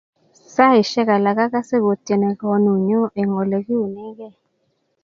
[0.53, 4.35] Saishek alak akase kotieni konunyu eng ole kiunekei